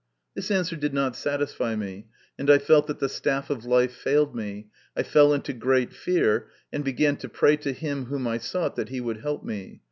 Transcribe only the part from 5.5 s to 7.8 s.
great fear, and began to pray to